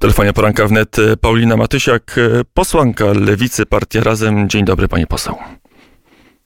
telefonie 0.00 0.32
poranka 0.32 0.66
wnet 0.66 0.96
Paulina 1.20 1.56
Matysiak, 1.56 2.16
posłanka 2.54 3.04
Lewicy, 3.04 3.66
Partia 3.66 4.00
Razem. 4.00 4.48
Dzień 4.48 4.64
dobry, 4.64 4.88
pani 4.88 5.06
poseł. 5.06 5.34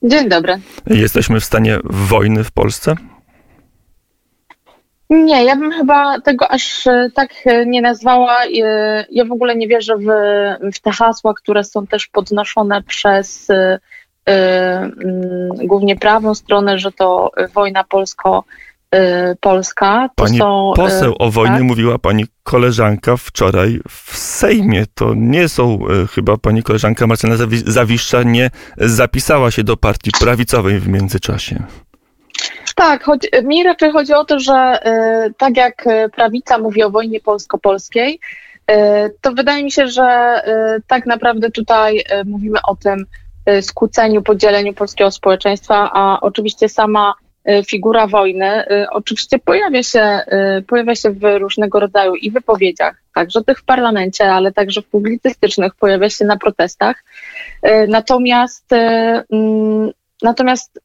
Dzień 0.02 0.28
dobry. 0.28 0.60
Jesteśmy 0.86 1.40
w 1.40 1.44
stanie 1.44 1.78
wojny 1.84 2.44
w 2.44 2.52
Polsce? 2.52 2.94
Nie, 5.10 5.44
ja 5.44 5.56
bym 5.56 5.72
chyba 5.72 6.20
tego 6.20 6.50
aż 6.50 6.86
e, 6.86 7.10
tak 7.14 7.30
e, 7.44 7.66
nie 7.66 7.82
nazwała. 7.82 8.44
E, 8.44 8.48
ja 9.10 9.24
w 9.24 9.32
ogóle 9.32 9.56
nie 9.56 9.68
wierzę 9.68 9.96
w, 9.96 10.06
w 10.74 10.80
te 10.80 10.90
hasła, 10.90 11.34
które 11.34 11.64
są 11.64 11.86
też 11.86 12.06
podnoszone 12.06 12.82
przez 12.82 13.48
głównie 15.64 15.96
prawą 15.96 16.34
stronę, 16.34 16.78
że 16.78 16.92
to 16.92 17.30
wojna 17.54 17.84
polsko 17.84 18.44
Polska. 19.40 20.08
To 20.16 20.24
pani 20.24 20.38
są, 20.38 20.72
poseł 20.76 21.14
o 21.18 21.30
wojnie 21.30 21.56
tak? 21.56 21.62
mówiła 21.62 21.98
pani 21.98 22.26
koleżanka 22.42 23.16
wczoraj 23.16 23.80
w 23.88 24.16
Sejmie. 24.16 24.84
To 24.94 25.12
nie 25.16 25.48
są 25.48 25.78
chyba 26.14 26.36
pani 26.36 26.62
koleżanka 26.62 27.06
Marcela 27.06 27.34
Zawiszcza 27.66 28.22
nie 28.22 28.50
zapisała 28.76 29.50
się 29.50 29.64
do 29.64 29.76
partii 29.76 30.10
prawicowej 30.20 30.80
w 30.80 30.88
międzyczasie. 30.88 31.64
Tak, 32.74 33.04
choć, 33.04 33.28
mi 33.44 33.64
raczej 33.64 33.92
chodzi 33.92 34.14
o 34.14 34.24
to, 34.24 34.38
że 34.40 34.80
y, 35.26 35.34
tak 35.38 35.56
jak 35.56 35.84
prawica 36.16 36.58
mówi 36.58 36.82
o 36.82 36.90
wojnie 36.90 37.20
polsko-polskiej, 37.20 38.20
y, 38.70 38.74
to 39.20 39.32
wydaje 39.32 39.64
mi 39.64 39.70
się, 39.70 39.88
że 39.88 40.40
y, 40.78 40.82
tak 40.86 41.06
naprawdę 41.06 41.50
tutaj 41.50 42.04
mówimy 42.26 42.58
o 42.68 42.76
tym 42.76 43.06
skłóceniu, 43.60 44.22
podzieleniu 44.22 44.74
polskiego 44.74 45.10
społeczeństwa, 45.10 45.90
a 45.92 46.20
oczywiście 46.20 46.68
sama 46.68 47.14
figura 47.66 48.06
wojny 48.06 48.64
oczywiście 48.90 49.38
pojawia 49.38 49.82
się, 49.82 50.20
pojawia 50.66 50.94
się 50.94 51.10
w 51.10 51.38
różnego 51.38 51.80
rodzaju 51.80 52.14
i 52.14 52.30
wypowiedziach, 52.30 53.02
także 53.14 53.44
tych 53.44 53.58
w 53.58 53.64
parlamencie, 53.64 54.32
ale 54.32 54.52
także 54.52 54.82
w 54.82 54.86
publicystycznych, 54.86 55.74
pojawia 55.74 56.10
się 56.10 56.24
na 56.24 56.36
protestach. 56.36 57.04
Natomiast 57.88 58.72
mm, 58.72 59.92
Natomiast 60.24 60.80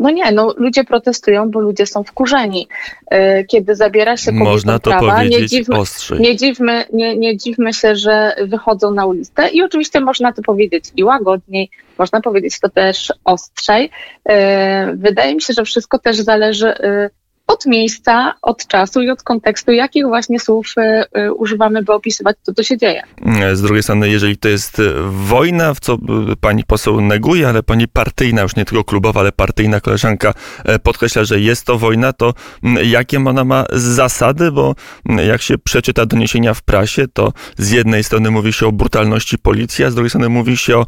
no 0.00 0.10
nie, 0.10 0.32
no 0.32 0.54
ludzie 0.56 0.84
protestują, 0.84 1.50
bo 1.50 1.60
ludzie 1.60 1.86
są 1.86 2.04
wkurzeni. 2.04 2.68
E, 3.10 3.44
kiedy 3.44 3.74
zabiera 3.74 4.16
się 4.16 4.26
kobietom 4.26 4.48
Można 4.48 4.78
to 4.78 4.90
prawa, 4.90 5.16
powiedzieć 5.16 5.40
nie 5.40 5.48
dziwmy, 5.48 5.78
ostrzej. 5.78 6.20
Nie 6.20 6.36
dziwmy, 6.36 6.84
nie, 6.92 7.16
nie 7.16 7.36
dziwmy 7.36 7.72
się, 7.72 7.96
że 7.96 8.36
wychodzą 8.44 8.90
na 8.90 9.06
ulicę 9.06 9.48
i 9.48 9.62
oczywiście 9.62 10.00
można 10.00 10.32
to 10.32 10.42
powiedzieć 10.42 10.84
i 10.96 11.04
łagodniej, 11.04 11.70
można 11.98 12.20
powiedzieć 12.20 12.60
to 12.60 12.68
też 12.68 13.12
ostrzej. 13.24 13.90
E, 14.28 14.96
wydaje 14.96 15.34
mi 15.34 15.42
się, 15.42 15.52
że 15.52 15.64
wszystko 15.64 15.98
też 15.98 16.16
zależy 16.16 16.68
e, 16.68 17.10
od 17.52 17.66
miejsca, 17.66 18.34
od 18.42 18.66
czasu 18.66 19.02
i 19.02 19.10
od 19.10 19.22
kontekstu, 19.22 19.72
jakich 19.72 20.06
właśnie 20.06 20.40
słów 20.40 20.66
y, 20.78 21.20
y, 21.20 21.32
używamy, 21.32 21.82
by 21.82 21.92
opisywać 21.92 22.36
to, 22.44 22.54
co 22.54 22.62
się 22.62 22.78
dzieje. 22.78 23.02
Z 23.52 23.62
drugiej 23.62 23.82
strony, 23.82 24.08
jeżeli 24.08 24.36
to 24.36 24.48
jest 24.48 24.82
wojna, 25.10 25.74
w 25.74 25.80
co 25.80 25.98
pani 26.40 26.64
poseł 26.64 27.00
neguje, 27.00 27.48
ale 27.48 27.62
pani 27.62 27.88
partyjna, 27.88 28.42
już 28.42 28.56
nie 28.56 28.64
tylko 28.64 28.84
klubowa, 28.84 29.20
ale 29.20 29.32
partyjna 29.32 29.80
koleżanka 29.80 30.34
podkreśla, 30.82 31.24
że 31.24 31.40
jest 31.40 31.66
to 31.66 31.78
wojna, 31.78 32.12
to 32.12 32.34
jakie 32.82 33.18
ona 33.18 33.44
ma 33.44 33.64
zasady, 33.72 34.52
bo 34.52 34.74
jak 35.26 35.42
się 35.42 35.58
przeczyta 35.58 36.06
doniesienia 36.06 36.54
w 36.54 36.62
prasie, 36.62 37.06
to 37.12 37.32
z 37.58 37.70
jednej 37.70 38.04
strony 38.04 38.30
mówi 38.30 38.52
się 38.52 38.66
o 38.66 38.72
brutalności 38.72 39.38
policji, 39.38 39.84
a 39.84 39.90
z 39.90 39.94
drugiej 39.94 40.10
strony 40.10 40.28
mówi 40.28 40.56
się 40.56 40.76
o 40.76 40.86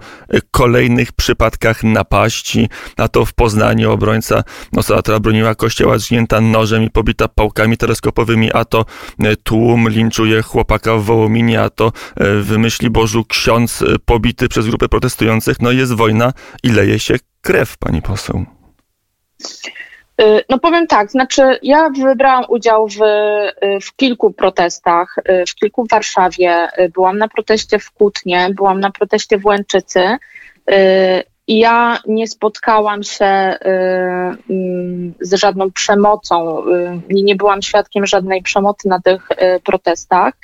kolejnych 0.51 1.13
przypadkach 1.13 1.85
napaści, 1.85 2.69
a 2.97 3.09
to 3.09 3.25
w 3.25 3.33
Poznaniu 3.33 3.93
obrońca, 3.93 4.45
osoba, 4.77 5.03
która 5.03 5.21
broniła 5.21 5.55
kościoła, 5.55 5.99
zgnięta 5.99 6.41
nożem 6.53 6.83
i 6.83 6.91
pobita 6.91 7.28
pałkami 7.28 7.77
teleskopowymi, 7.77 8.53
a 8.53 8.64
to 8.64 8.84
e, 9.25 9.36
tłum 9.36 9.89
linczuje 9.89 10.42
chłopaka 10.42 10.97
w 10.97 11.03
Wołominie, 11.03 11.61
a 11.61 11.70
to 11.70 11.86
e, 11.86 12.34
wymyśli 12.34 12.91
Bożu 12.91 13.25
ksiądz 13.25 13.83
e, 13.83 13.98
pobity 14.05 14.48
przez 14.48 14.67
grupę 14.67 14.89
protestujących. 14.89 15.61
No 15.61 15.72
jest 15.72 15.92
wojna 15.92 16.33
i 16.62 16.69
leje 16.69 16.98
się 16.98 17.14
krew, 17.41 17.78
pani 17.78 18.03
poseł. 18.03 18.44
No 20.49 20.59
powiem 20.59 20.87
tak, 20.87 21.10
znaczy 21.10 21.43
ja 21.62 21.91
wybrałam 21.91 22.44
udział 22.49 22.88
w, 22.88 22.98
w 23.82 23.97
kilku 23.97 24.32
protestach, 24.32 25.16
w 25.48 25.54
kilku 25.54 25.84
w 25.84 25.88
Warszawie, 25.88 26.69
byłam 26.94 27.19
na 27.19 27.28
proteście 27.28 27.78
w 27.78 27.91
Kutnie, 27.91 28.50
byłam 28.54 28.81
na 28.81 28.91
proteście 28.91 29.38
w 29.38 29.47
Łęczycy 29.47 30.19
ja 31.59 31.99
nie 32.07 32.27
spotkałam 32.27 33.03
się 33.03 33.25
y, 33.25 33.69
y, 34.53 35.13
z 35.21 35.35
żadną 35.35 35.71
przemocą, 35.71 36.67
y, 36.67 37.01
nie 37.23 37.37
byłam 37.37 37.63
świadkiem 37.63 38.07
żadnej 38.07 38.43
przemocy 38.43 38.89
na 38.89 39.01
tych 39.01 39.29
protestach. 39.65 40.35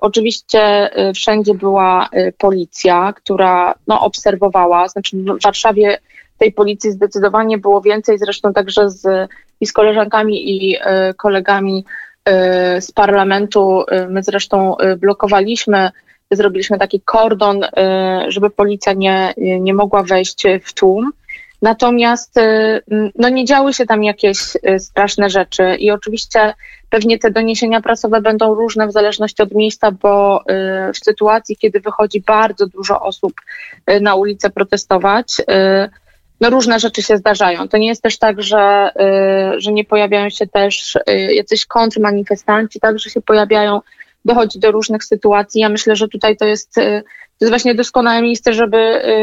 Oczywiście 0.00 0.90
wszędzie 1.14 1.54
była 1.54 2.08
policja, 2.38 3.12
która 3.12 3.74
no, 3.86 4.00
obserwowała, 4.00 4.88
znaczy 4.88 5.16
w 5.16 5.42
Warszawie 5.42 5.98
tej 6.38 6.52
policji 6.52 6.92
zdecydowanie 6.92 7.58
było 7.58 7.80
więcej, 7.80 8.18
zresztą 8.18 8.52
także 8.52 8.90
z, 8.90 9.30
i 9.60 9.66
z 9.66 9.72
koleżankami 9.72 10.50
i 10.50 10.78
kolegami 11.16 11.84
z 12.80 12.92
parlamentu. 12.92 13.84
My 14.08 14.22
zresztą 14.22 14.76
blokowaliśmy 14.98 15.90
zrobiliśmy 16.36 16.78
taki 16.78 17.00
kordon, 17.00 17.64
y, 17.64 17.68
żeby 18.28 18.50
policja 18.50 18.92
nie, 18.92 19.34
nie 19.36 19.74
mogła 19.74 20.02
wejść 20.02 20.42
w 20.64 20.72
tłum. 20.72 21.12
Natomiast 21.62 22.36
y, 22.36 22.82
no 23.18 23.28
nie 23.28 23.44
działy 23.44 23.74
się 23.74 23.86
tam 23.86 24.04
jakieś 24.04 24.38
y, 24.56 24.78
straszne 24.78 25.30
rzeczy 25.30 25.76
i 25.78 25.90
oczywiście 25.90 26.54
pewnie 26.90 27.18
te 27.18 27.30
doniesienia 27.30 27.80
prasowe 27.80 28.20
będą 28.20 28.54
różne 28.54 28.86
w 28.86 28.92
zależności 28.92 29.42
od 29.42 29.54
miejsca, 29.54 29.90
bo 29.90 30.44
w 30.94 31.04
sytuacji, 31.04 31.56
kiedy 31.56 31.80
wychodzi 31.80 32.20
bardzo 32.20 32.66
dużo 32.66 33.00
osób 33.00 33.32
na 34.00 34.14
ulicę 34.14 34.50
protestować, 34.50 35.36
no 36.40 36.50
różne 36.50 36.80
rzeczy 36.80 37.02
się 37.02 37.16
zdarzają. 37.16 37.68
To 37.68 37.76
nie 37.76 37.86
jest 37.86 38.02
też 38.02 38.18
tak, 38.18 38.42
że, 38.42 38.90
że 39.56 39.72
nie 39.72 39.84
pojawiają 39.84 40.30
się 40.30 40.46
też 40.46 40.98
jacyś 41.28 41.66
kontrmanifestanci, 41.66 42.80
także 42.80 43.10
się 43.10 43.20
pojawiają 43.20 43.80
dochodzi 44.24 44.58
do 44.58 44.72
różnych 44.72 45.04
sytuacji. 45.04 45.60
Ja 45.60 45.68
myślę, 45.68 45.96
że 45.96 46.08
tutaj 46.08 46.36
to 46.36 46.44
jest, 46.44 46.78
y, 46.78 47.02
to 47.38 47.44
jest 47.44 47.50
właśnie 47.50 47.74
doskonałe 47.74 48.22
miejsce, 48.22 48.52
żeby, 48.52 48.78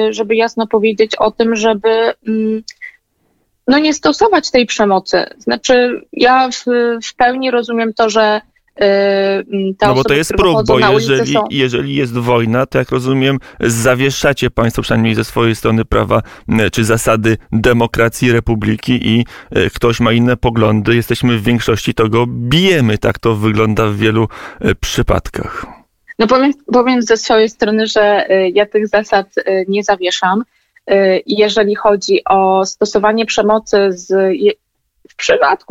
y, 0.09 0.13
żeby 0.13 0.35
jasno 0.35 0.67
powiedzieć 0.67 1.16
o 1.16 1.31
tym, 1.31 1.56
żeby 1.56 2.13
mm, 2.28 2.63
no 3.67 3.79
nie 3.79 3.94
stosować 3.94 4.51
tej 4.51 4.66
przemocy. 4.66 5.25
Znaczy, 5.38 6.01
ja 6.13 6.50
w, 6.50 6.66
w 7.03 7.16
pełni 7.16 7.51
rozumiem 7.51 7.94
to, 7.94 8.09
że 8.09 8.41
Y, 8.81 9.75
no 9.81 9.94
bo 9.96 10.03
to 10.03 10.14
jest 10.14 10.34
próg, 10.34 10.68
bo 10.68 10.80
jeżeli, 10.80 11.34
są... 11.34 11.44
jeżeli 11.50 11.96
jest 11.96 12.14
wojna, 12.14 12.66
to 12.66 12.78
jak 12.78 12.92
rozumiem, 12.92 13.40
zawieszacie 13.59 14.52
państwo 14.52 14.81
przynajmniej 14.81 15.16
ze 15.16 15.24
swojej 15.24 15.56
strony 15.56 15.86
prawa 15.86 16.22
czy 16.72 16.84
zasady 16.84 17.38
demokracji, 17.52 18.31
republiki 18.31 19.08
i 19.08 19.25
y, 19.58 19.69
ktoś 19.69 20.00
ma 20.00 20.12
inne 20.12 20.38
poglądy, 20.38 20.96
jesteśmy 20.96 21.38
w 21.38 21.44
większości, 21.44 21.94
to 21.94 22.09
go 22.09 22.25
bijemy. 22.28 22.97
Tak 22.97 23.19
to 23.19 23.36
wygląda 23.36 23.88
w 23.88 23.96
wielu 23.96 24.28
y, 24.66 24.75
przypadkach. 24.75 25.66
No 26.19 26.28
powiem, 26.28 26.52
powiem 26.74 27.02
ze 27.02 27.18
swojej 27.18 27.50
strony, 27.50 27.88
że 27.88 28.28
ja 28.53 28.66
tych 28.66 28.88
zasad 28.88 29.36
nie 29.68 29.84
zawieszam. 29.84 30.44
Jeżeli 31.25 31.75
chodzi 31.75 32.22
o 32.30 32.66
stosowanie 32.66 33.25
przemocy 33.25 33.78
z 33.90 34.13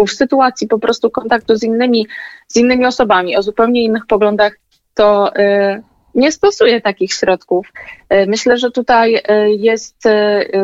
w 0.06 0.10
sytuacji 0.10 0.68
po 0.68 0.78
prostu 0.78 1.10
kontaktu 1.10 1.56
z 1.56 1.62
innymi, 1.62 2.06
z 2.48 2.56
innymi 2.56 2.86
osobami 2.86 3.36
o 3.36 3.42
zupełnie 3.42 3.84
innych 3.84 4.06
poglądach, 4.06 4.52
to 4.94 5.36
y, 5.36 5.82
nie 6.14 6.32
stosuję 6.32 6.80
takich 6.80 7.12
środków. 7.12 7.72
Y, 8.12 8.26
myślę, 8.26 8.58
że 8.58 8.70
tutaj 8.70 9.16
y, 9.16 9.22
jest, 9.50 10.02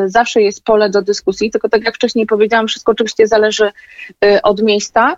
zawsze 0.07 0.43
jest 0.43 0.65
pole 0.65 0.91
do 0.91 1.03
dyskusji, 1.03 1.51
tylko 1.51 1.69
tak 1.69 1.85
jak 1.85 1.95
wcześniej 1.95 2.27
powiedziałam, 2.27 2.69
wszystko 2.69 2.93
oczywiście 2.93 3.27
zależy 3.27 3.73
od 4.43 4.63
miejsca. 4.63 5.17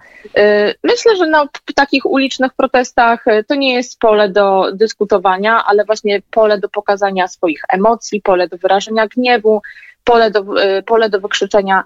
Myślę, 0.85 1.17
że 1.17 1.27
na 1.27 1.49
takich 1.75 2.07
ulicznych 2.07 2.53
protestach 2.55 3.25
to 3.47 3.55
nie 3.55 3.75
jest 3.75 3.99
pole 3.99 4.29
do 4.29 4.73
dyskutowania, 4.73 5.65
ale 5.67 5.85
właśnie 5.85 6.23
pole 6.31 6.59
do 6.59 6.69
pokazania 6.69 7.29
swoich 7.29 7.63
emocji, 7.69 8.23
pole 8.23 8.49
do 8.49 8.59
wyrażenia 8.59 9.07
gniewu, 9.07 9.63
pole 10.05 10.31
do, 10.31 10.45
pole 10.87 11.11
do 11.11 11.21
wykrzyczenia 11.21 11.85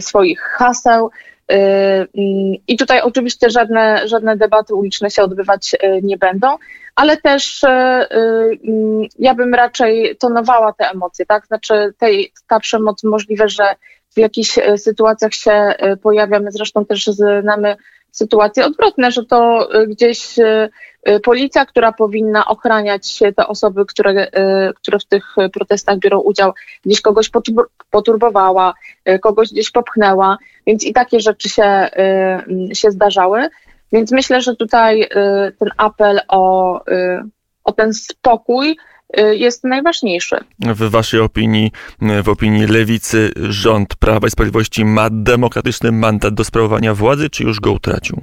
swoich 0.00 0.40
haseł. 0.40 1.10
E, 1.50 1.56
mm, 2.00 2.54
I 2.68 2.76
tutaj 2.76 3.00
oczywiście 3.00 3.50
żadne, 3.50 4.08
żadne 4.08 4.36
debaty 4.36 4.74
uliczne 4.74 5.10
się 5.10 5.22
odbywać 5.22 5.76
e, 5.80 6.02
nie 6.02 6.18
będą, 6.18 6.56
ale 6.94 7.16
też 7.16 7.64
mm, 7.64 9.08
ja 9.18 9.34
bym 9.34 9.54
raczej 9.54 10.16
tonowała 10.16 10.72
te 10.72 10.90
emocje, 10.90 11.26
tak? 11.26 11.46
Znaczy 11.46 11.94
tej, 11.98 12.32
ta 12.48 12.60
przemoc 12.60 13.04
możliwe, 13.04 13.48
że 13.48 13.64
w 14.16 14.18
jakichś 14.18 14.58
sytuacjach 14.76 15.34
się 15.34 15.74
pojawia. 16.02 16.40
My 16.40 16.52
zresztą 16.52 16.84
też 16.84 17.06
znamy 17.06 17.76
sytuacje 18.12 18.66
odwrotne, 18.66 19.12
że 19.12 19.24
to 19.24 19.68
gdzieś 19.88 20.34
policja, 21.24 21.66
która 21.66 21.92
powinna 21.92 22.46
ochraniać 22.46 23.18
te 23.36 23.46
osoby, 23.46 23.86
które, 23.86 24.30
które 24.76 24.98
w 24.98 25.04
tych 25.04 25.36
protestach 25.52 25.98
biorą 25.98 26.20
udział, 26.20 26.52
gdzieś 26.84 27.00
kogoś 27.00 27.30
poturbowała, 27.90 28.74
kogoś 29.22 29.52
gdzieś 29.52 29.70
popchnęła, 29.70 30.38
więc 30.66 30.84
i 30.84 30.92
takie 30.92 31.20
rzeczy 31.20 31.48
się, 31.48 31.88
się 32.72 32.90
zdarzały. 32.90 33.48
Więc 33.92 34.12
myślę, 34.12 34.40
że 34.40 34.56
tutaj 34.56 35.08
ten 35.58 35.70
apel 35.76 36.20
o, 36.28 36.80
o 37.64 37.72
ten 37.72 37.94
spokój 37.94 38.78
jest 39.16 39.64
najważniejszy. 39.64 40.36
W 40.58 40.90
waszej 40.90 41.20
opinii, 41.20 41.72
w 42.22 42.28
opinii 42.28 42.66
lewicy, 42.66 43.30
rząd 43.36 43.96
Prawa 43.96 44.26
i 44.26 44.30
Sprawiedliwości 44.30 44.84
ma 44.84 45.08
demokratyczny 45.10 45.92
mandat 45.92 46.34
do 46.34 46.44
sprawowania 46.44 46.94
władzy, 46.94 47.30
czy 47.30 47.42
już 47.42 47.60
go 47.60 47.72
utracił? 47.72 48.20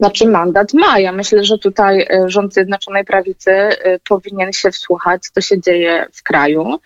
Znaczy 0.00 0.28
mandat 0.28 0.74
ma. 0.74 0.98
Ja 0.98 1.12
myślę, 1.12 1.44
że 1.44 1.58
tutaj 1.58 2.00
e, 2.10 2.24
rząd 2.26 2.54
Zjednoczonej 2.54 3.04
Prawicy 3.04 3.50
e, 3.50 3.98
powinien 4.08 4.52
się 4.52 4.70
wsłuchać, 4.70 5.22
co 5.34 5.40
się 5.40 5.60
dzieje 5.60 6.06
w 6.12 6.22
kraju. 6.22 6.78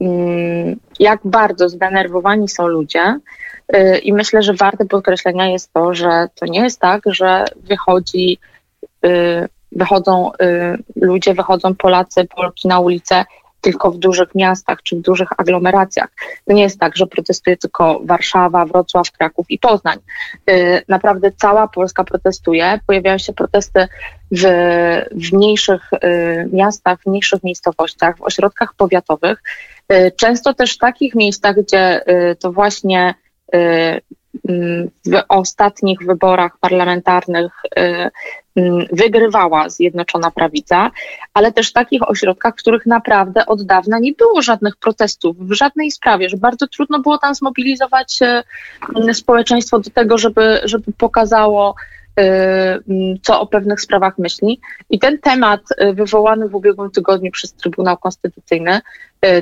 Mm, 0.00 0.76
jak 0.98 1.20
bardzo 1.24 1.68
zdenerwowani 1.68 2.48
są 2.48 2.66
ludzie. 2.66 3.18
I 4.02 4.12
myślę, 4.12 4.42
że 4.42 4.54
warte 4.54 4.84
podkreślenia 4.84 5.48
jest 5.48 5.72
to, 5.72 5.94
że 5.94 6.28
to 6.34 6.46
nie 6.46 6.60
jest 6.60 6.80
tak, 6.80 7.02
że 7.06 7.44
wychodzi, 7.56 8.38
wychodzą 9.72 10.30
ludzie, 10.96 11.34
wychodzą 11.34 11.74
Polacy, 11.74 12.26
Polki 12.36 12.68
na 12.68 12.80
ulicę 12.80 13.24
tylko 13.66 13.90
w 13.90 13.98
dużych 13.98 14.34
miastach 14.34 14.82
czy 14.82 14.96
w 14.96 15.00
dużych 15.00 15.28
aglomeracjach. 15.36 16.08
To 16.44 16.52
nie 16.52 16.62
jest 16.62 16.80
tak, 16.80 16.96
że 16.96 17.06
protestuje 17.06 17.56
tylko 17.56 18.00
Warszawa, 18.04 18.66
Wrocław, 18.66 19.12
Kraków 19.12 19.46
i 19.48 19.58
Poznań. 19.58 19.98
Y, 20.50 20.82
naprawdę 20.88 21.32
cała 21.36 21.68
Polska 21.68 22.04
protestuje. 22.04 22.80
Pojawiają 22.86 23.18
się 23.18 23.32
protesty 23.32 23.88
w, 24.30 24.42
w 25.10 25.32
mniejszych 25.32 25.90
y, 25.92 26.48
miastach, 26.52 27.00
w 27.00 27.06
mniejszych 27.06 27.42
miejscowościach, 27.42 28.16
w 28.18 28.22
ośrodkach 28.22 28.74
powiatowych. 28.74 29.42
Y, 29.92 30.12
często 30.16 30.54
też 30.54 30.74
w 30.74 30.78
takich 30.78 31.14
miejscach, 31.14 31.56
gdzie 31.56 32.00
to 32.40 32.52
właśnie 32.52 33.14
w 35.06 35.22
ostatnich 35.28 35.98
wyborach 36.06 36.58
parlamentarnych 36.60 37.52
Mm, 38.56 38.86
wygrywała 38.92 39.68
Zjednoczona 39.68 40.30
Prawica, 40.30 40.90
ale 41.34 41.52
też 41.52 41.72
takich 41.72 42.08
ośrodkach, 42.08 42.54
w 42.54 42.58
których 42.58 42.86
naprawdę 42.86 43.46
od 43.46 43.62
dawna 43.62 43.98
nie 43.98 44.12
było 44.12 44.42
żadnych 44.42 44.76
protestów 44.76 45.36
w 45.38 45.52
żadnej 45.52 45.90
sprawie, 45.90 46.28
że 46.28 46.36
bardzo 46.36 46.66
trudno 46.66 46.98
było 46.98 47.18
tam 47.18 47.34
zmobilizować 47.34 48.22
e, 48.22 48.42
mm, 48.96 49.14
społeczeństwo 49.14 49.78
do 49.78 49.90
tego, 49.90 50.18
żeby, 50.18 50.60
żeby 50.64 50.92
pokazało, 50.98 51.74
co 53.22 53.40
o 53.40 53.46
pewnych 53.46 53.80
sprawach 53.80 54.18
myśli. 54.18 54.60
I 54.90 54.98
ten 54.98 55.18
temat 55.18 55.60
e, 55.76 55.92
wywołany 55.92 56.48
w 56.48 56.54
ubiegłym 56.54 56.90
tygodniu 56.90 57.30
przez 57.30 57.52
Trybunał 57.52 57.96
Konstytucyjny, 57.96 58.80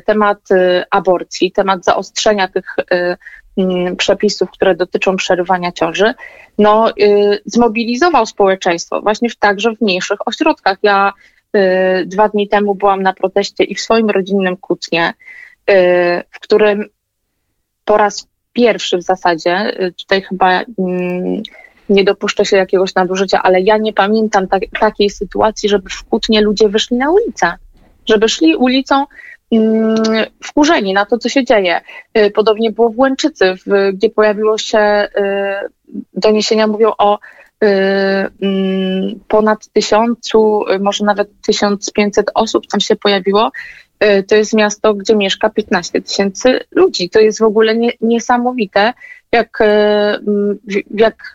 temat 0.07 0.39
aborcji, 0.91 1.53
temat 1.53 1.85
zaostrzenia 1.85 2.49
tych 2.49 2.77
Mm, 3.57 3.97
przepisów, 3.97 4.51
które 4.51 4.75
dotyczą 4.75 5.17
przerywania 5.17 5.73
ciąży, 5.73 6.15
no, 6.59 6.91
y, 6.91 7.43
zmobilizował 7.45 8.27
społeczeństwo 8.27 9.03
właśnie 9.03 9.31
w, 9.31 9.37
także 9.37 9.75
w 9.75 9.81
mniejszych 9.81 10.29
ośrodkach. 10.29 10.79
Ja 10.83 11.13
y, 11.57 12.07
dwa 12.07 12.29
dni 12.29 12.49
temu 12.49 12.75
byłam 12.75 13.03
na 13.03 13.13
proteście 13.13 13.65
i 13.65 13.75
w 13.75 13.81
swoim 13.81 14.11
rodzinnym 14.11 14.57
Kutnie, 14.57 15.15
y, 15.71 15.75
w 16.31 16.41
którym 16.41 16.85
po 17.85 17.97
raz 17.97 18.29
pierwszy 18.53 18.99
w 18.99 19.03
zasadzie, 19.03 19.73
tutaj 19.99 20.23
chyba 20.23 20.63
mm, 20.79 21.43
nie 21.89 22.05
dopuszczę 22.05 22.45
się 22.45 22.57
jakiegoś 22.57 22.95
nadużycia, 22.95 23.43
ale 23.43 23.61
ja 23.61 23.77
nie 23.77 23.93
pamiętam 23.93 24.49
tak, 24.49 24.63
takiej 24.81 25.11
sytuacji, 25.11 25.69
żeby 25.69 25.91
w 25.91 26.05
Kutnie 26.05 26.41
ludzie 26.41 26.69
wyszli 26.69 26.97
na 26.97 27.11
ulicę, 27.11 27.53
żeby 28.07 28.29
szli 28.29 28.57
ulicą 28.57 29.05
Mm, 29.53 29.97
wkurzeni 30.43 30.93
na 30.93 31.07
to, 31.07 31.19
co 31.19 31.29
się 31.29 31.45
dzieje. 31.45 31.81
Y, 32.19 32.31
podobnie 32.31 32.71
było 32.71 32.91
w 32.91 32.99
Łęczycy, 32.99 33.55
gdzie 33.95 34.11
pojawiło 34.11 34.59
się, 34.59 34.79
y, 34.79 36.01
doniesienia 36.15 36.67
mówią 36.67 36.93
o 36.99 37.19
y, 37.65 37.67
mm, 38.43 39.21
ponad 39.29 39.69
tysiącu, 39.69 40.65
może 40.81 41.05
nawet 41.05 41.29
1500 41.47 42.31
osób 42.35 42.67
tam 42.67 42.81
się 42.81 42.97
pojawiło. 42.97 43.51
To 44.29 44.37
jest 44.37 44.55
miasto, 44.55 44.95
gdzie 44.95 45.17
mieszka 45.17 45.51
15 45.51 46.03
tysięcy 46.03 46.61
ludzi. 46.71 47.11
To 47.11 47.21
jest 47.21 47.39
w 47.39 47.43
ogóle 47.43 47.77
nie, 47.77 47.93
niesamowite, 48.01 48.93
jak, 49.33 49.59
jak 50.91 51.35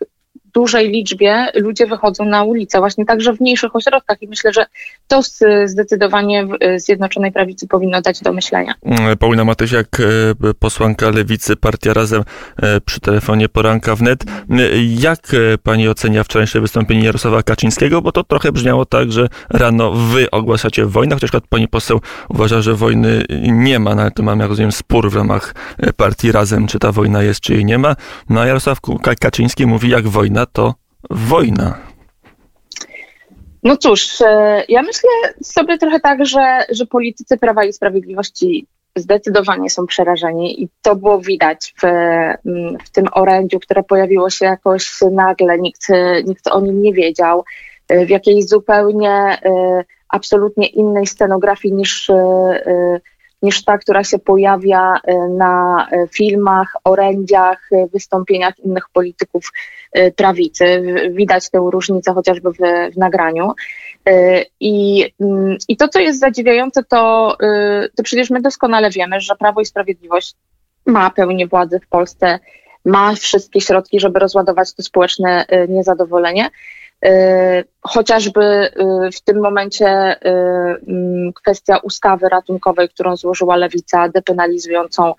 dużej 0.53 0.89
liczbie 0.89 1.47
ludzie 1.55 1.87
wychodzą 1.87 2.25
na 2.25 2.43
ulicę, 2.43 2.79
właśnie 2.79 3.05
także 3.05 3.33
w 3.33 3.41
mniejszych 3.41 3.75
ośrodkach 3.75 4.21
i 4.21 4.27
myślę, 4.27 4.53
że 4.53 4.65
to 5.07 5.21
zdecydowanie 5.65 6.47
Zjednoczonej 6.77 7.31
Prawicy 7.31 7.67
powinno 7.67 8.01
dać 8.01 8.21
do 8.21 8.33
myślenia. 8.33 8.73
Mm, 8.83 9.17
Paulina 9.17 9.45
Matysiak, 9.45 9.87
e, 9.99 10.53
posłanka 10.53 11.09
Lewicy, 11.09 11.55
Partia 11.55 11.93
Razem 11.93 12.23
e, 12.61 12.81
przy 12.81 12.99
telefonie 12.99 13.49
Poranka 13.49 13.95
wnet. 13.95 14.23
Jak 14.97 15.19
e, 15.33 15.57
pani 15.57 15.87
ocenia 15.87 16.23
wczorajsze 16.23 16.61
wystąpienie 16.61 17.05
Jarosława 17.05 17.43
Kaczyńskiego? 17.43 18.01
Bo 18.01 18.11
to 18.11 18.23
trochę 18.23 18.51
brzmiało 18.51 18.85
tak, 18.85 19.11
że 19.11 19.27
rano 19.49 19.91
wy 19.91 20.31
ogłaszacie 20.31 20.85
wojnę, 20.85 21.15
chociaż 21.15 21.31
pani 21.49 21.67
poseł 21.67 22.01
uważa, 22.29 22.61
że 22.61 22.75
wojny 22.75 23.23
nie 23.41 23.79
ma, 23.79 23.95
no 23.95 24.01
ale 24.01 24.11
to 24.11 24.23
mamy, 24.23 24.43
jak 24.43 24.49
rozumiem, 24.49 24.71
spór 24.71 25.11
w 25.11 25.15
ramach 25.15 25.55
Partii 25.97 26.31
Razem, 26.31 26.67
czy 26.67 26.79
ta 26.79 26.91
wojna 26.91 27.23
jest, 27.23 27.39
czy 27.39 27.53
jej 27.53 27.65
nie 27.65 27.77
ma. 27.77 27.95
No 28.29 28.41
a 28.41 28.45
Jarosław 28.45 28.79
Kaczyński 29.19 29.65
mówi 29.65 29.89
jak 29.89 30.07
wojna, 30.07 30.38
to 30.45 30.73
wojna. 31.09 31.77
No 33.63 33.77
cóż, 33.77 34.21
e, 34.21 34.63
ja 34.69 34.81
myślę 34.81 35.09
sobie 35.43 35.77
trochę 35.77 35.99
tak, 35.99 36.25
że, 36.25 36.65
że 36.69 36.85
politycy 36.85 37.37
Prawa 37.37 37.63
i 37.63 37.73
Sprawiedliwości 37.73 38.67
zdecydowanie 38.95 39.69
są 39.69 39.85
przerażeni 39.85 40.63
i 40.63 40.69
to 40.81 40.95
było 40.95 41.21
widać 41.21 41.73
w, 41.81 41.85
mm, 41.85 42.77
w 42.85 42.89
tym 42.89 43.05
orędziu, 43.11 43.59
które 43.59 43.83
pojawiło 43.83 44.29
się 44.29 44.45
jakoś 44.45 44.99
nagle, 45.11 45.59
nikt, 45.59 45.87
nikt 46.25 46.47
o 46.47 46.61
nim 46.61 46.81
nie 46.81 46.93
wiedział, 46.93 47.43
e, 47.87 48.05
w 48.05 48.09
jakiejś 48.09 48.47
zupełnie 48.47 49.11
e, 49.11 49.39
absolutnie 50.09 50.67
innej 50.67 51.07
scenografii 51.07 51.73
niż 51.73 52.11
niż 53.41 53.63
ta, 53.63 53.77
która 53.77 54.03
się 54.03 54.19
pojawia 54.19 54.93
e, 55.03 55.17
na 55.17 55.87
e, 55.91 56.07
filmach, 56.07 56.73
orędziach, 56.83 57.69
e, 57.71 57.87
wystąpieniach 57.87 58.59
innych 58.59 58.89
polityków 58.93 59.51
prawicy. 60.15 60.83
Widać 61.11 61.49
tę 61.49 61.69
różnicę 61.71 62.13
chociażby 62.13 62.51
w, 62.51 62.57
w 62.93 62.97
nagraniu. 62.97 63.53
I, 64.59 65.05
mm, 65.21 65.57
I 65.67 65.77
to, 65.77 65.87
co 65.87 65.99
jest 65.99 66.19
zadziwiające, 66.19 66.83
to, 66.83 67.35
to 67.95 68.03
przecież 68.03 68.29
my 68.29 68.41
doskonale 68.41 68.89
wiemy, 68.89 69.19
że 69.19 69.35
Prawo 69.35 69.61
i 69.61 69.65
Sprawiedliwość 69.65 70.35
ma 70.85 71.09
pełnię 71.09 71.47
władzy 71.47 71.79
w 71.79 71.87
Polsce, 71.87 72.39
ma 72.85 73.15
wszystkie 73.15 73.61
środki, 73.61 73.99
żeby 73.99 74.19
rozładować 74.19 74.73
to 74.73 74.83
społeczne 74.83 75.45
niezadowolenie. 75.69 76.49
Y, 77.05 77.09
chociażby 77.81 78.41
y, 78.41 79.11
w 79.11 79.21
tym 79.21 79.41
momencie 79.41 80.15
y, 80.15 81.33
kwestia 81.33 81.77
ustawy 81.77 82.29
ratunkowej, 82.29 82.89
którą 82.89 83.17
złożyła 83.17 83.55
Lewica, 83.55 84.09
depenalizującą 84.09 85.13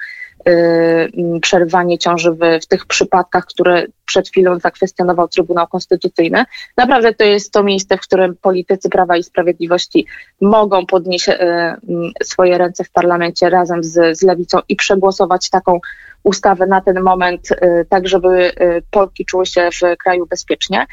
mm, 0.44 1.40
przerywanie 1.40 1.98
ciąży 1.98 2.32
w, 2.32 2.38
w, 2.62 2.66
tych 2.66 2.86
przypadkach, 2.86 3.46
które 3.46 3.86
przed 4.06 4.28
chwilą 4.28 4.58
zakwestionował 4.58 5.28
Trybunał 5.28 5.66
Konstytucyjny. 5.66 6.44
Naprawdę 6.76 7.14
to 7.14 7.24
jest 7.24 7.52
to 7.52 7.62
miejsce, 7.62 7.96
w 7.96 8.00
którym 8.00 8.36
politycy 8.36 8.88
Prawa 8.88 9.16
i 9.16 9.22
Sprawiedliwości 9.22 10.06
mogą 10.40 10.86
podnieść 10.86 11.28
mm, 11.28 11.78
swoje 12.22 12.58
ręce 12.58 12.84
w 12.84 12.90
parlamencie 12.90 13.50
razem 13.50 13.84
z, 13.84 14.18
z 14.18 14.22
Lewicą 14.22 14.58
i 14.68 14.76
przegłosować 14.76 15.50
taką 15.50 15.80
ustawę 16.22 16.66
na 16.66 16.80
ten 16.80 17.00
moment, 17.00 17.50
y, 17.50 17.86
tak 17.88 18.08
żeby 18.08 18.52
y, 18.60 18.82
Polki 18.90 19.24
czuły 19.24 19.46
się 19.46 19.68
w 19.70 19.96
kraju 19.96 20.26
bezpiecznie. 20.26 20.86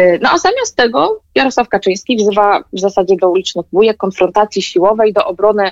Y, 0.00 0.18
no 0.22 0.30
a 0.32 0.38
zamiast 0.38 0.76
tego 0.76 1.20
Jarosław 1.34 1.68
Kaczyński 1.68 2.16
wzywa 2.16 2.64
w 2.72 2.80
zasadzie 2.80 3.16
do 3.16 3.30
ulicznych 3.30 3.66
bójek, 3.72 3.96
konfrontacji 3.96 4.62
siłowej, 4.62 5.12
do 5.12 5.24
obrony 5.24 5.70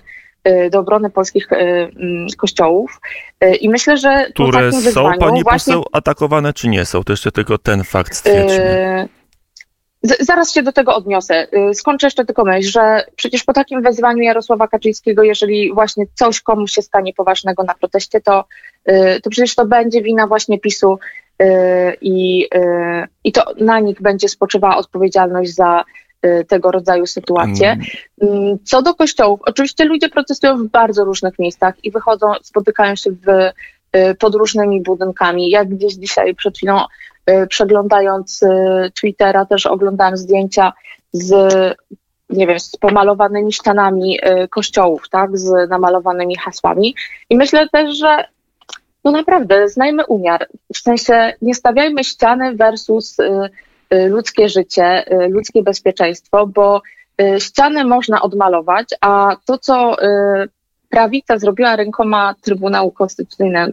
do 0.70 0.78
obrony 0.78 1.10
polskich 1.10 1.52
mm, 1.52 2.26
kościołów. 2.38 3.00
I 3.60 3.68
myślę, 3.68 3.96
że 3.96 4.26
które 4.34 4.72
są 4.72 5.10
pani 5.18 5.42
właśnie... 5.42 5.74
poseł 5.74 5.84
atakowane, 5.92 6.52
czy 6.52 6.68
nie 6.68 6.84
są? 6.84 7.04
To 7.04 7.12
jeszcze 7.12 7.32
tylko 7.32 7.58
ten 7.58 7.84
fakt 7.84 8.14
stwierdźmy. 8.14 9.08
Zaraz 10.02 10.52
się 10.52 10.62
do 10.62 10.72
tego 10.72 10.94
odniosę. 10.94 11.46
Y, 11.70 11.74
skończę 11.74 12.06
jeszcze 12.06 12.24
tylko 12.24 12.44
myśl, 12.44 12.70
że 12.70 13.04
przecież 13.16 13.44
po 13.44 13.52
takim 13.52 13.82
wezwaniu 13.82 14.22
Jarosława 14.22 14.68
Kaczyńskiego, 14.68 15.22
jeżeli 15.22 15.72
właśnie 15.74 16.04
coś 16.14 16.40
komuś 16.40 16.72
się 16.72 16.82
stanie 16.82 17.14
poważnego 17.14 17.62
na 17.62 17.74
proteście, 17.74 18.20
to, 18.20 18.44
y, 18.90 19.20
to 19.22 19.30
przecież 19.30 19.54
to 19.54 19.66
będzie 19.66 20.02
wina 20.02 20.26
właśnie 20.26 20.58
PiSu 20.58 20.98
y, 21.42 21.46
i, 22.00 22.48
i 23.24 23.32
to 23.32 23.44
na 23.60 23.80
nich 23.80 24.02
będzie 24.02 24.28
spoczywała 24.28 24.76
odpowiedzialność 24.76 25.54
za 25.54 25.84
tego 26.48 26.70
rodzaju 26.70 27.06
sytuacje. 27.06 27.70
Mm. 27.70 28.36
Mm, 28.42 28.58
co 28.64 28.82
do 28.82 28.94
kościołów, 28.94 29.40
oczywiście 29.46 29.84
ludzie 29.84 30.08
protestują 30.08 30.56
w 30.56 30.68
bardzo 30.68 31.04
różnych 31.04 31.38
miejscach 31.38 31.84
i 31.84 31.90
wychodzą, 31.90 32.26
spotykają 32.42 32.96
się 32.96 33.10
w, 33.10 33.50
pod 34.18 34.34
różnymi 34.34 34.82
budynkami. 34.82 35.50
Jak 35.50 35.68
gdzieś 35.68 35.94
dzisiaj 35.94 36.34
przed 36.34 36.56
chwilą 36.56 36.80
Y, 37.30 37.46
przeglądając 37.46 38.42
y, 38.42 38.46
Twittera 38.94 39.46
też 39.46 39.66
oglądałam 39.66 40.16
zdjęcia 40.16 40.72
z 41.12 41.32
nie 42.30 42.46
wiem, 42.46 42.60
z 42.60 42.76
pomalowanymi 42.76 43.52
ścianami 43.52 44.18
y, 44.18 44.48
kościołów, 44.48 45.08
tak, 45.08 45.38
z 45.38 45.70
namalowanymi 45.70 46.36
hasłami. 46.36 46.94
I 47.30 47.36
myślę 47.36 47.68
też, 47.68 47.96
że 47.96 48.24
no 49.04 49.10
naprawdę, 49.10 49.68
znajmy 49.68 50.06
umiar. 50.06 50.46
W 50.74 50.78
sensie 50.78 51.32
nie 51.42 51.54
stawiajmy 51.54 52.04
ściany 52.04 52.54
versus 52.54 53.18
y, 53.18 53.24
y, 53.24 53.50
ludzkie 53.90 54.48
życie, 54.48 55.12
y, 55.12 55.28
ludzkie 55.28 55.62
bezpieczeństwo, 55.62 56.46
bo 56.46 56.82
y, 57.22 57.40
ściany 57.40 57.84
można 57.84 58.22
odmalować, 58.22 58.88
a 59.00 59.36
to, 59.44 59.58
co 59.58 60.02
y, 60.02 60.48
prawica 60.88 61.38
zrobiła 61.38 61.76
rękoma 61.76 62.34
Trybunału 62.40 62.90
Konstytucyjnego, 62.90 63.72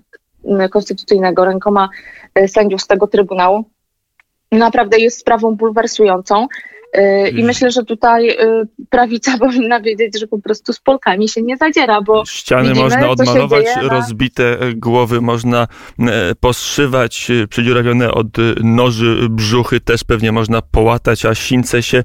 Konstytucyjnego 0.71 1.45
rękoma 1.45 1.89
y, 2.39 2.47
sędziów 2.47 2.81
z 2.81 2.87
tego 2.87 3.07
Trybunału, 3.07 3.63
naprawdę 4.51 4.97
jest 4.97 5.19
sprawą 5.19 5.55
bulwersującą. 5.55 6.47
Y, 6.95 7.29
I 7.29 7.43
myślę, 7.43 7.71
że 7.71 7.83
tutaj 7.83 8.29
y, 8.29 8.35
prawica 8.89 9.37
powinna 9.39 9.81
wiedzieć, 9.81 10.19
że 10.19 10.27
po 10.27 10.39
prostu 10.39 10.73
z 10.73 10.79
Polkami 10.79 11.29
się 11.29 11.41
nie 11.41 11.57
zadziera, 11.57 12.01
bo 12.01 12.25
Ściany 12.25 12.69
widzimy, 12.69 12.83
można 12.83 13.09
odmalować, 13.09 13.65
na- 13.75 13.81
rozbite 13.81 14.59
e, 14.59 14.73
głowy 14.73 15.21
można 15.21 15.67
e, 15.99 16.35
poszywać, 16.35 17.31
e, 17.31 17.47
przedziurawione 17.47 18.11
od 18.11 18.39
e, 18.39 18.41
noży 18.63 19.27
brzuchy 19.29 19.79
też 19.79 20.03
pewnie 20.03 20.31
można 20.31 20.61
połatać, 20.61 21.25
a 21.25 21.35
sińce 21.35 21.83
się 21.83 22.03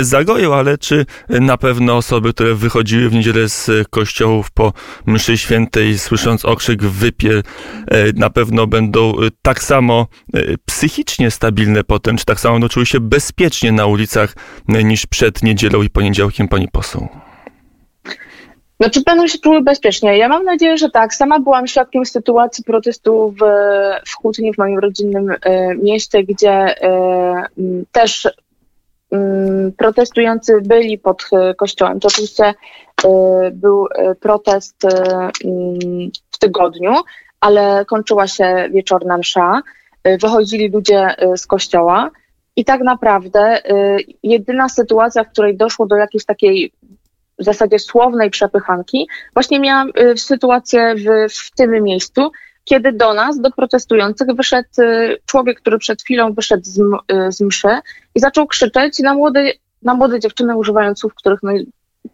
zagoją, 0.00 0.54
ale 0.54 0.78
czy 0.78 1.06
na 1.28 1.56
pewno 1.56 1.96
osoby, 1.96 2.32
które 2.32 2.54
wychodziły 2.54 3.08
w 3.08 3.14
niedzielę 3.14 3.48
z 3.48 3.70
kościołów 3.90 4.50
po 4.50 4.72
mszy 5.06 5.38
świętej, 5.38 5.98
słysząc 5.98 6.44
okrzyk 6.44 6.82
wypier, 6.82 7.42
e, 7.88 8.12
na 8.12 8.30
pewno 8.30 8.66
będą 8.66 9.14
tak 9.42 9.62
samo 9.62 10.06
psychicznie 10.66 11.30
stabilne 11.30 11.84
potem, 11.84 12.16
czy 12.16 12.24
tak 12.24 12.40
samo 12.40 12.54
będą 12.54 12.68
czuły 12.68 12.86
się 12.86 13.00
bezpiecznie 13.00 13.72
na 13.72 13.86
ulicach 13.86 14.23
e, 14.68 14.84
niż 14.84 15.06
przed 15.06 15.42
niedzielą 15.42 15.82
i 15.82 15.90
poniedziałkiem, 15.90 16.48
pani 16.48 16.68
poseł? 16.68 17.08
No, 18.80 18.90
czy 18.90 19.02
będą 19.02 19.26
się 19.26 19.38
czuły 19.38 19.62
bezpiecznie? 19.62 20.18
Ja 20.18 20.28
mam 20.28 20.44
nadzieję, 20.44 20.78
że 20.78 20.90
tak. 20.90 21.14
Sama 21.14 21.38
byłam 21.40 21.66
świadkiem 21.66 22.06
sytuacji 22.06 22.64
protestu 22.64 23.34
w, 23.40 23.44
w 24.08 24.16
Kłótni, 24.16 24.54
w 24.54 24.58
moim 24.58 24.78
rodzinnym 24.78 25.30
e, 25.30 25.74
mieście, 25.74 26.24
gdzie 26.24 26.74
m, 26.80 27.84
też 27.92 28.28
m, 29.12 29.72
protestujący 29.76 30.60
byli 30.60 30.98
pod 30.98 31.28
e, 31.32 31.54
kościołem. 31.54 32.00
To 32.00 32.08
oczywiście 32.08 32.54
był 33.52 33.86
protest 34.20 34.76
w 36.30 36.38
tygodniu, 36.38 36.92
ale 37.40 37.84
kończyła 37.84 38.26
się 38.26 38.68
wieczorna 38.70 39.18
msza. 39.18 39.62
Wychodzili 40.20 40.68
ludzie 40.68 41.14
z 41.36 41.46
kościoła. 41.46 42.10
I 42.56 42.64
tak 42.64 42.80
naprawdę 42.80 43.40
e, 43.40 43.96
jedyna 44.22 44.68
sytuacja, 44.68 45.24
w 45.24 45.30
której 45.30 45.56
doszło 45.56 45.86
do 45.86 45.96
jakiejś 45.96 46.24
takiej 46.24 46.72
w 47.38 47.44
zasadzie 47.44 47.78
słownej 47.78 48.30
przepychanki, 48.30 49.08
właśnie 49.34 49.60
miałam 49.60 49.90
y, 49.98 50.16
sytuację 50.16 50.94
w, 50.94 51.32
w 51.32 51.50
tym 51.50 51.82
miejscu, 51.82 52.30
kiedy 52.64 52.92
do 52.92 53.14
nas, 53.14 53.40
do 53.40 53.50
protestujących, 53.50 54.28
wyszedł 54.36 54.68
y, 54.78 55.16
człowiek, 55.26 55.60
który 55.60 55.78
przed 55.78 56.02
chwilą 56.02 56.32
wyszedł 56.32 56.64
z, 56.64 56.78
y, 56.78 56.82
z 57.32 57.40
mszy 57.40 57.78
i 58.14 58.20
zaczął 58.20 58.46
krzyczeć 58.46 58.98
na 58.98 59.14
młode, 59.14 59.44
na 59.82 59.94
młode 59.94 60.20
dziewczyny, 60.20 60.56
używając 60.56 60.98
słów, 60.98 61.14
których 61.14 61.40
no, 61.42 61.52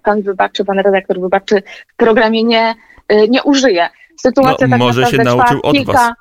pan 0.02 0.22
wybaczy, 0.22 0.64
pan 0.64 0.78
redaktor 0.78 1.20
wybaczy, 1.20 1.62
w 1.92 1.96
programie 1.96 2.44
nie, 2.44 2.74
y, 3.12 3.28
nie 3.28 3.42
użyje. 3.42 3.88
Sytuacja 4.16 4.66
No, 4.66 4.70
tak 4.70 4.78
może 4.78 5.06
się 5.06 5.16
nauczył 5.16 5.60
od 5.62 5.74
kilka, 5.74 5.92
was. 5.92 6.12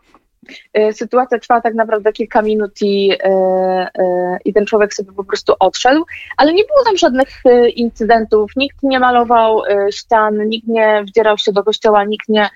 Y, 0.77 0.93
Sytuacja 0.93 1.39
trwa 1.39 1.61
tak 1.61 1.73
naprawdę 1.73 2.13
kilka 2.13 2.41
minut 2.41 2.81
i, 2.81 3.11
y, 3.13 3.15
y, 3.15 4.37
i 4.45 4.53
ten 4.53 4.65
człowiek 4.65 4.93
sobie 4.93 5.11
po 5.11 5.23
prostu 5.23 5.53
odszedł, 5.59 6.05
ale 6.37 6.53
nie 6.53 6.63
było 6.63 6.83
tam 6.85 6.97
żadnych 6.97 7.29
incydentów, 7.75 8.51
nikt 8.55 8.83
nie 8.83 8.99
malował 8.99 9.61
ścian, 9.91 10.49
nikt 10.49 10.67
nie 10.67 11.03
wdzierał 11.07 11.37
się 11.37 11.51
do 11.51 11.63
kościoła, 11.63 12.03
nikt 12.03 12.29
nie 12.29 12.49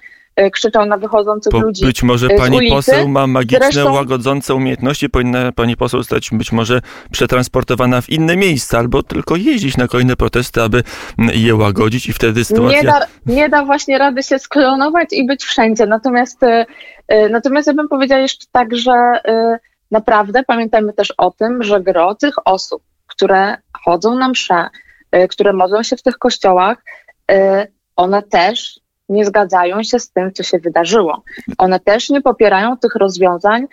krzyczał 0.53 0.85
na 0.85 0.97
wychodzących 0.97 1.51
Bo 1.51 1.59
ludzi. 1.59 1.85
być 1.85 2.03
może 2.03 2.27
z 2.27 2.37
pani 2.37 2.57
ulicy. 2.57 2.75
poseł 2.75 3.07
ma 3.07 3.27
magiczne, 3.27 3.71
Zresztą- 3.71 3.93
łagodzące 3.93 4.55
umiejętności, 4.55 5.09
powinna 5.09 5.51
pani 5.51 5.77
poseł 5.77 5.99
zostać 5.99 6.29
być 6.31 6.51
może 6.51 6.81
przetransportowana 7.11 8.01
w 8.01 8.09
inne 8.09 8.37
miejsca, 8.37 8.77
albo 8.77 9.03
tylko 9.03 9.35
jeździć 9.35 9.77
na 9.77 9.87
kolejne 9.87 10.15
protesty, 10.15 10.61
aby 10.61 10.83
je 11.33 11.55
łagodzić 11.55 12.09
i 12.09 12.13
wtedy 12.13 12.45
sytuacja... 12.45 12.77
Nie 12.81 12.87
da, 12.87 12.99
nie 13.25 13.49
da 13.49 13.65
właśnie 13.65 13.97
rady 13.97 14.23
się 14.23 14.39
sklonować 14.39 15.07
i 15.11 15.25
być 15.25 15.43
wszędzie. 15.43 15.85
Natomiast, 15.85 16.43
y, 16.43 16.65
natomiast 17.29 17.67
ja 17.67 17.73
bym 17.73 17.87
powiedziała 17.87 18.21
jeszcze 18.21 18.45
tak, 18.51 18.75
że 18.75 18.91
naprawdę 19.91 20.43
pamiętajmy 20.43 20.93
też 20.93 21.13
o 21.17 21.31
tym, 21.31 21.63
że 21.63 21.81
gro 21.81 22.15
tych 22.15 22.35
osób, 22.45 22.83
które 23.07 23.57
chodzą 23.83 24.15
na 24.15 24.29
msze, 24.29 24.69
które 25.29 25.53
modlą 25.53 25.83
się 25.83 25.97
w 25.97 26.01
tych 26.01 26.17
kościołach, 26.17 26.77
one 27.95 28.23
też 28.23 28.79
nie 29.09 29.25
zgadzają 29.25 29.83
się 29.83 29.99
z 29.99 30.11
tym, 30.11 30.33
co 30.33 30.43
się 30.43 30.59
wydarzyło. 30.59 31.23
One 31.57 31.79
też 31.79 32.09
nie 32.09 32.21
popierają 32.21 32.77
tych 32.77 32.95
rozwiązań 32.95 33.67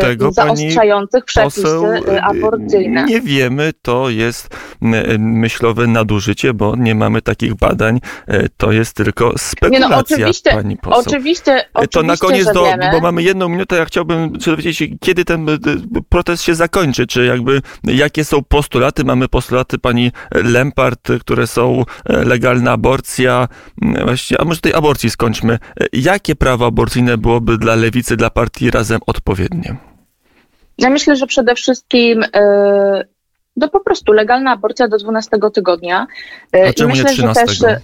Tego 0.00 0.32
pani 0.32 0.56
zaostrzających 0.62 1.24
przepisy 1.24 1.62
Poseł, 1.62 1.84
y, 1.86 2.22
aborcyjne. 2.22 3.04
nie 3.04 3.20
wiemy, 3.20 3.70
to 3.82 4.10
jest 4.10 4.56
myślowe 5.18 5.86
nadużycie, 5.86 6.54
bo 6.54 6.76
nie 6.76 6.94
mamy 6.94 7.22
takich 7.22 7.54
badań, 7.54 8.00
e, 8.26 8.48
to 8.56 8.72
jest 8.72 8.96
tylko 8.96 9.32
spekulacja, 9.38 9.88
no, 9.88 9.96
oczywiście- 9.98 10.50
pani 10.50 10.76
poseł. 10.76 11.00
Oczywiście, 11.06 11.52
E, 11.52 11.64
oczywiście, 11.74 12.00
To 12.00 12.02
na 12.02 12.16
koniec, 12.16 12.52
do, 12.52 12.64
wiemy. 12.64 12.88
bo 12.92 13.00
mamy 13.00 13.22
jedną 13.22 13.48
minutę, 13.48 13.76
ja 13.76 13.84
chciałbym 13.84 14.32
dowiedzieć, 14.32 14.76
się, 14.78 14.84
kiedy 15.00 15.24
ten 15.24 15.48
e, 15.48 15.56
protest 16.08 16.42
się 16.42 16.54
zakończy, 16.54 17.06
czy 17.06 17.24
jakby, 17.26 17.62
jakie 17.84 18.24
są 18.24 18.42
postulaty, 18.44 19.04
mamy 19.04 19.28
postulaty 19.28 19.78
pani 19.78 20.12
Lempart, 20.30 21.10
e, 21.10 21.18
które 21.18 21.46
są 21.46 21.84
e, 22.06 22.24
legalna 22.24 22.72
aborcja, 22.72 23.48
m, 23.82 23.94
właśnie, 24.04 24.40
a 24.40 24.44
może 24.44 24.60
tej 24.60 24.74
aborcji 24.74 25.10
skończmy. 25.10 25.58
E, 25.80 25.86
Jakie 25.92 26.36
prawo 26.36 26.66
aborcyjne 26.66 27.18
byłoby 27.18 27.58
dla 27.58 27.74
lewicy, 27.74 28.16
dla 28.16 28.30
partii 28.30 28.70
razem 28.70 29.00
odpowiednie? 29.18 29.76
Ja 30.78 30.90
myślę, 30.90 31.16
że 31.16 31.26
przede 31.26 31.54
wszystkim 31.54 32.22
y, 32.22 32.28
no 33.56 33.68
po 33.68 33.80
prostu 33.80 34.12
legalna 34.12 34.52
aborcja 34.52 34.88
do 34.88 34.98
12 34.98 35.38
tygodnia. 35.54 36.06
Y, 36.56 36.68
A 36.68 36.72
czemu 36.72 36.94
nie 36.94 37.02
myślę, 37.02 37.26
że 37.26 37.32
13? 37.32 37.66
też, 37.66 37.78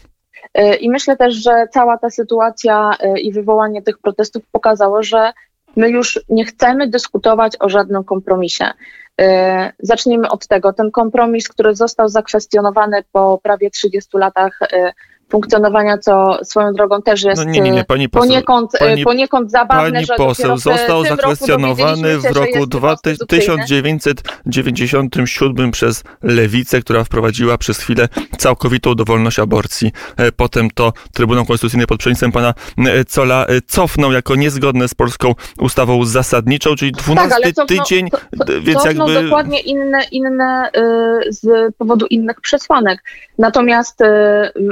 y, 0.59 0.77
I 0.77 0.91
myślę 0.91 1.17
też, 1.17 1.35
że 1.35 1.67
cała 1.73 1.99
ta 1.99 2.11
sytuacja 2.11 2.91
i 3.23 3.33
wywołanie 3.33 3.83
tych 3.83 3.99
protestów 3.99 4.43
pokazało, 4.53 5.03
że 5.03 5.33
my 5.77 5.91
już 5.91 6.21
nie 6.29 6.45
chcemy 6.45 6.89
dyskutować 6.89 7.53
o 7.61 7.69
żadnym 7.69 8.05
kompromisie. 8.05 8.65
Zacznijmy 9.79 10.29
od 10.29 10.47
tego. 10.47 10.73
Ten 10.73 10.91
kompromis, 10.91 11.49
który 11.49 11.75
został 11.75 12.09
zakwestionowany 12.09 13.05
po 13.13 13.41
prawie 13.43 13.71
30 13.71 14.11
latach 14.19 14.59
funkcjonowania, 15.35 15.99
co 15.99 16.39
swoją 16.45 16.73
drogą 16.73 17.03
też 17.03 17.23
jest 17.23 17.45
no 17.45 17.51
nie, 17.51 17.61
nie, 17.61 17.71
nie, 17.71 17.81
e, 17.81 17.85
pani 17.85 18.09
poseł, 18.09 18.29
poniekąd, 18.29 18.75
e, 18.75 18.79
pani, 18.79 19.05
poniekąd 19.05 19.51
zabawne. 19.51 19.93
Pani 19.93 20.07
poseł 20.17 20.59
został 20.59 21.05
zakwestionowany 21.05 22.19
w 22.19 22.25
roku 22.25 22.67
1997 23.29 25.71
przez 25.71 26.05
lewicę, 26.23 26.81
która 26.81 27.05
wprowadziła 27.05 27.59
przez 27.59 27.79
chwilę 27.79 28.09
całkowitą 28.39 28.95
dowolność 28.95 29.39
aborcji. 29.39 29.93
E, 30.17 30.33
potem 30.33 30.71
to 30.71 30.93
Trybunał 31.13 31.45
Konstytucyjny 31.45 31.87
pod 31.87 31.99
przewodnictwem 31.99 32.33
pana 32.33 32.55
Cola 33.09 33.47
cofnął 33.67 34.13
jako 34.13 34.37
niezgodne 34.37 34.89
z 34.89 34.95
polską 34.95 35.35
ustawą 35.59 36.05
zasadniczą, 36.05 36.77
czyli 36.77 36.93
12 36.93 37.41
tak, 37.43 37.55
cofną, 37.55 37.67
tydzień, 37.67 38.11
to, 38.11 38.19
to, 38.45 38.53
więc 38.61 38.85
jakby... 38.85 39.23
dokładnie 39.23 39.61
inne, 39.61 40.01
inne 40.13 40.71
z 41.29 41.75
powodu 41.77 42.07
innych 42.07 42.41
przesłanek. 42.41 43.03
Natomiast 43.39 44.01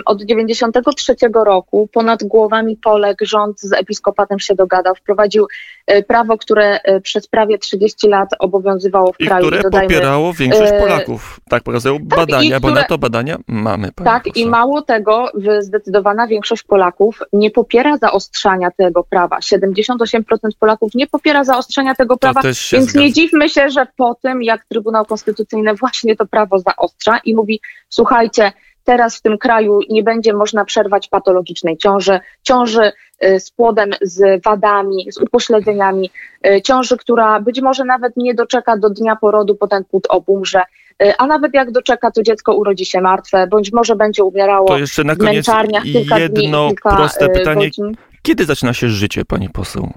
od 0.05 0.23
90 0.23 0.52
1973 0.53 1.31
roku 1.45 1.89
ponad 1.93 2.25
głowami 2.25 2.77
Polek 2.77 3.19
rząd 3.23 3.61
z 3.61 3.73
episkopatem 3.73 4.39
się 4.39 4.55
dogadał, 4.55 4.95
wprowadził 4.95 5.47
e, 5.87 6.03
prawo, 6.03 6.39
które 6.39 6.81
e, 6.81 7.01
przez 7.01 7.29
prawie 7.29 7.59
30 7.59 8.09
lat 8.09 8.29
obowiązywało 8.39 9.13
w 9.13 9.21
I 9.21 9.27
kraju. 9.27 9.47
które 9.47 9.63
dodajmy, 9.63 9.89
popierało 9.89 10.31
e, 10.31 10.33
większość 10.33 10.73
Polaków. 10.73 11.41
Tak 11.49 11.63
pokazują 11.63 11.95
tak, 11.99 12.05
badania, 12.05 12.59
które, 12.59 12.61
bo 12.61 12.71
na 12.71 12.85
to 12.85 12.99
badania 12.99 13.37
mamy. 13.49 13.91
Tak 14.05 14.37
i 14.37 14.47
mało 14.47 14.83
tego, 14.83 15.27
zdecydowana 15.61 16.27
większość 16.27 16.63
Polaków 16.63 17.21
nie 17.33 17.51
popiera 17.51 17.97
zaostrzania 17.97 18.71
tego 18.71 19.05
prawa. 19.05 19.39
78% 19.39 20.23
Polaków 20.61 20.95
nie 20.95 21.07
popiera 21.07 21.45
zaostrzania 21.45 21.95
tego 21.95 22.17
prawa, 22.17 22.41
więc 22.43 22.59
zgadza. 22.71 23.01
nie 23.01 23.13
dziwmy 23.13 23.49
się, 23.49 23.71
że 23.71 23.87
po 23.97 24.15
tym, 24.15 24.43
jak 24.43 24.65
Trybunał 24.65 25.05
Konstytucyjny 25.05 25.75
właśnie 25.75 26.17
to 26.17 26.27
prawo 26.27 26.59
zaostrza 26.59 27.19
i 27.25 27.35
mówi, 27.35 27.61
słuchajcie, 27.89 28.53
teraz 28.85 29.17
w 29.17 29.23
tym 29.23 29.39
kraju 29.39 29.81
nie 29.91 30.03
będzie 30.03 30.33
można 30.33 30.65
przerwać 30.65 31.09
patologicznej 31.09 31.77
ciąży, 31.77 32.21
ciąży 32.43 32.93
y, 33.25 33.41
z 33.41 33.51
płodem, 33.51 33.91
z 34.03 34.45
wadami, 34.45 35.07
z 35.13 35.19
upośledzeniami, 35.19 36.11
y, 36.47 36.63
ciąży, 36.63 36.97
która 36.97 37.41
być 37.41 37.61
może 37.61 37.85
nawet 37.85 38.17
nie 38.17 38.35
doczeka 38.35 38.77
do 38.77 38.91
dnia 38.91 39.17
porodu, 39.17 39.57
bo 39.61 39.69
ten 39.69 39.85
płód 39.85 40.07
obumrze, 40.09 40.63
y, 41.03 41.17
a 41.19 41.27
nawet 41.27 41.55
jak 41.55 41.71
doczeka, 41.71 42.11
to 42.11 42.23
dziecko 42.23 42.55
urodzi 42.55 42.85
się 42.87 43.01
martwe, 43.01 43.47
bądź 43.47 43.73
może 43.73 43.97
będzie 43.97 44.25
umierało 44.25 44.69
To 44.69 44.79
jeszcze 44.79 45.05
na 45.05 45.15
w 45.15 45.19
koniec 45.19 45.35
męczarniach 45.35 45.83
kilka 45.83 46.17
dni, 46.17 46.43
jedno 46.43 46.69
kilka 46.69 46.97
proste 46.97 47.29
pytanie. 47.29 47.67
godzin. 47.67 47.97
Kiedy 48.23 48.45
zaczyna 48.45 48.73
się 48.73 48.89
życie, 48.89 49.25
pani 49.25 49.51
poseł? 49.51 49.93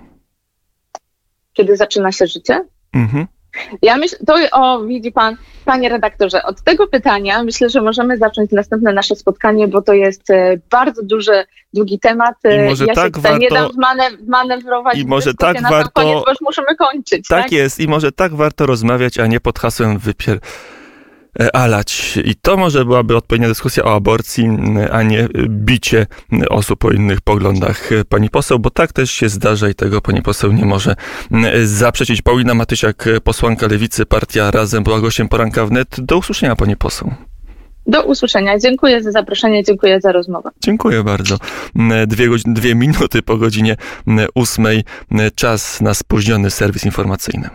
Kiedy 1.53 1.77
zaczyna 1.77 2.11
się 2.11 2.27
życie? 2.27 2.65
Mhm. 2.93 3.27
Ja 3.81 3.97
myślę, 3.97 4.17
to 4.27 4.35
o, 4.51 4.83
widzi 4.83 5.11
pan, 5.11 5.35
panie 5.65 5.89
redaktorze, 5.89 6.43
od 6.43 6.61
tego 6.61 6.87
pytania 6.87 7.43
myślę, 7.43 7.69
że 7.69 7.81
możemy 7.81 8.17
zacząć 8.17 8.51
następne 8.51 8.93
nasze 8.93 9.15
spotkanie, 9.15 9.67
bo 9.67 9.81
to 9.81 9.93
jest 9.93 10.29
e, 10.29 10.57
bardzo 10.71 11.03
duży, 11.03 11.45
długi 11.73 11.99
temat. 11.99 12.35
I 12.43 12.69
może 12.69 12.85
ja 12.85 12.93
tak 12.93 13.15
się 13.15 13.21
warto, 13.21 13.37
nie 13.37 13.49
dam 13.49 13.69
manewrować 14.27 14.97
i 14.97 15.05
może 15.05 15.33
tak 15.33 15.61
warto- 15.61 15.91
koniec, 15.93 16.23
bo 16.25 16.31
już 16.31 16.41
musimy 16.41 16.75
kończyć. 16.75 17.27
Tak 17.27 17.43
Tak, 17.43 17.51
jest 17.51 17.79
i 17.79 17.87
może 17.87 18.11
tak 18.11 18.35
warto 18.35 18.65
rozmawiać, 18.65 19.19
a 19.19 19.27
nie 19.27 19.39
pod 19.39 19.59
hasłem 19.59 19.97
wypier... 19.97 20.39
e, 21.39 21.55
alać. 21.55 22.19
I 22.25 22.35
to 22.35 22.57
może 22.57 22.85
byłaby 22.85 23.17
odpowiednia 23.17 23.47
dyskusja 23.47 23.83
o 23.83 23.95
aborcji, 23.95 24.45
m, 24.45 24.79
a 24.91 25.03
nie 25.03 25.27
bicie 25.47 26.07
m, 26.31 26.41
osób 26.49 26.85
o 26.85 26.91
innych 26.91 27.21
poglądach 27.21 27.91
e, 27.91 28.05
pani 28.05 28.29
poseł, 28.29 28.59
bo 28.59 28.69
tak 28.69 28.93
też 28.93 29.11
się 29.11 29.29
zdarza 29.29 29.69
i 29.69 29.75
tego 29.75 30.01
pani 30.01 30.21
poseł 30.21 30.51
nie 30.51 30.65
może 30.65 30.95
m, 31.31 31.45
zaprzeczyć. 31.63 32.21
Paulina 32.21 32.53
Matysiak, 32.53 33.07
e, 33.07 33.21
posłanka 33.21 33.67
Lewicy, 33.67 34.05
partia 34.05 34.51
Razem 34.51 34.83
była 34.83 34.99
gościem 34.99 35.29
poranka 35.29 35.65
wnet. 35.65 35.95
Do 35.99 36.17
usłyszenia 36.17 36.55
pani 36.55 36.77
poseł. 36.77 37.13
Do 37.87 38.03
usłyszenia. 38.03 38.59
Dziękuję 38.59 39.03
za 39.03 39.11
zaproszenie, 39.11 39.63
dziękuję 39.63 40.01
za 40.01 40.11
rozmowę. 40.11 40.49
Dziękuję 40.63 41.03
bardzo. 41.03 41.37
Dwie, 42.07 42.27
godzin, 42.29 42.53
dwie 42.53 42.75
minuty 42.75 43.21
po 43.21 43.37
godzinie 43.37 43.75
ósmej. 44.35 44.83
Czas 45.35 45.81
na 45.81 45.93
spóźniony 45.93 46.51
serwis 46.51 46.85
informacyjny. 46.85 47.49